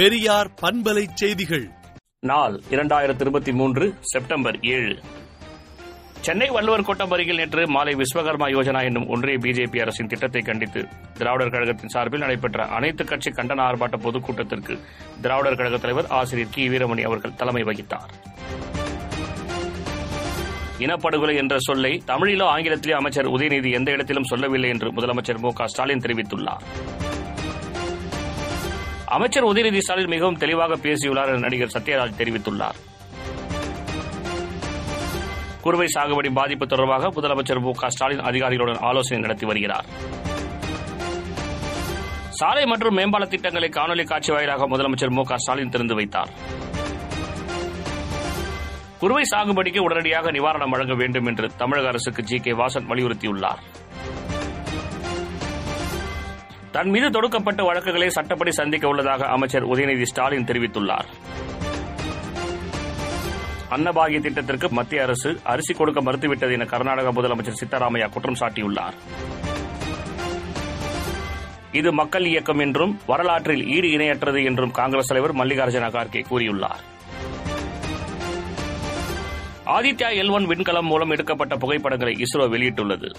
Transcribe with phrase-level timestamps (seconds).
[0.00, 1.70] பெரியார் பண்பலை செய்திகள்.
[2.18, 5.00] நாள் இரண்டாயிரத்தி இருபத்தி மூன்று செப்டம்பர் ஏழு.
[6.20, 11.50] சென்னை வள்ளுவர் கோட்டம் அருகில் நேற்று மாலை விஸ்வகர்மா யோஜனா என்னும் ஒன்றிய பிஜேபி அரசின் திட்டத்தை கண்டித்து திராவிடர்
[11.50, 14.78] கழகத்தின் சார்பில் நடைபெற்ற அனைத்து கட்சி கண்டன ஆர்ப்பாட்ட பொதுக்கூட்டத்திற்கு
[15.20, 16.68] திராவிடர் கழக தலைவர் ஆசிரியர் கி.
[16.68, 18.10] வீரமணி அவர்கள் தலைமை வகித்தார்.
[20.78, 25.98] இனப்படுகொலை என்ற சொல்லை தமிழிலோ ஆங்கிலத்திலோ அமைச்சர் உதயநிதி எந்த இடத்திலும் சொல்லவில்லை என்று முதலமைச்சர் மு க ஸ்டாலின்
[25.98, 26.62] தெரிவித்துள்ளார்.
[29.16, 32.76] அமைச்சர் உதயநிதி ஸ்டாலின் மிகவும் தெளிவாக பேசியுள்ளார் என நடிகர் சத்யராஜ் தெரிவித்துள்ளார்.
[35.60, 39.86] குறுவை சாகுபடி பாதிப்பு தொடர்பாக முதலமைச்சர் மு க ஸ்டாலின் அதிகாரிகளுடன் ஆலோசனை நடத்தி வருகிறார்.
[42.28, 46.32] சாலை மற்றும் மேம்பால திட்டங்களை காணொலி காட்சி வாயிலாக முதலமைச்சர் மு க ஸ்டாலின் திறந்து வைத்தார்.
[48.98, 53.60] குறுவை சாகுபடிக்கு உடனடியாக நிவாரணம் வழங்க வேண்டும் என்று தமிழக அரசுக்கு ஜி கே வாசன் வலியுறுத்தியுள்ளார்.
[56.74, 61.08] தன் மீது தொடுக்கப்பட்ட வழக்குகளை சட்டப்படி சந்திக்க உள்ளதாக அமைச்சர் உதயநிதி ஸ்டாலின் தெரிவித்துள்ளார்.
[63.76, 68.96] அன்னபாகிய திட்டத்திற்கு மத்திய அரசு அரிசி கொடுக்க மறுத்துவிட்டது என கர்நாடக முதலமைச்சர் சித்தராமையா குற்றம் சாட்டியுள்ளார்.
[71.72, 76.82] இது மக்கள் இயக்கம் என்றும் வரலாற்றில் ஈடு இணையற்றது என்றும் காங்கிரஸ் தலைவர் மல்லிகார்ஜுன கார்கே கூறியுள்ளார்.
[79.76, 83.10] ஆதித்யா எல் ஒன் விண்கலம் மூலம் எடுக்கப்பட்ட புகைப்படங்களை இஸ்ரோ வெளியிட்டுள்ளது.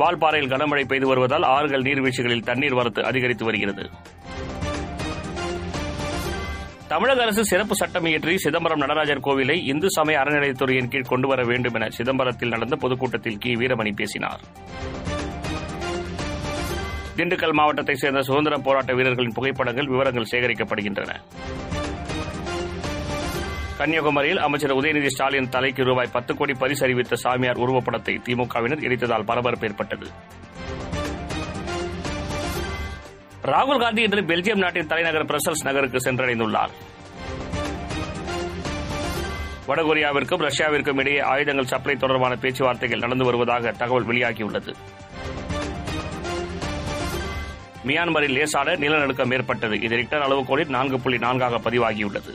[0.00, 3.90] வால்பாறையில் கனமழை பெய்து வருவதால் ஆறுகள் நீர்வீழ்ச்சிகளில் தண்ணீர் வரத்து அதிகரித்து வருகிறது.
[6.88, 11.88] தமிழக அரசு சிறப்பு சட்டம் இயற்றி சிதம்பரம் நடராஜர் கோவிலை இந்து சமய அறநிலையத்துறையின் கீழ் கொண்டுவர வேண்டும் என
[11.98, 13.54] சிதம்பரத்தில் நடந்த பொதுக்கூட்டத்தில் கி.
[13.56, 14.40] வீரமணி பேசினார்.
[17.16, 21.20] திண்டுக்கல் மாவட்டத்தைச் சேர்ந்த சுதந்திர போராட்ட வீரர்களின் புகைப்படங்கள் விவரங்கள் சேகரிக்கப்படுகின்றன.
[23.80, 29.66] கன்னியாகுமரியில் அமைச்சர் உதயநிதி ஸ்டாலின் தலைக்கு ரூபாய் பத்து கோடி பரிசு அறிவித்த சாமியார் உருவப்படத்தை திமுகவினர் எரித்ததால் பரபரப்பு
[29.66, 30.06] ஏற்பட்டது.
[33.42, 36.74] ராகுல் காந்தி இன்று பெல்ஜியம் நாட்டின் தலைநகர் பிரசல்ஸ் நகருக்கு சென்றடைந்துள்ளார்.
[39.68, 44.74] வடகொரியாவிற்கும் ரஷ்யாவிற்கும் இடையே ஆயுதங்கள் சப்ளை தொடர்பான பேச்சுவார்த்தைகள் நடந்து வருவதாக தகவல் வெளியாகியுள்ளது.
[47.86, 49.80] மியான்மரில் லேசான நிலநடுக்கம் ஏற்பட்டது.
[49.80, 52.34] இது ரிக்டர் அளவுகோலில் நான்கு புள்ளி நான்காக பதிவாகியுள்ளது.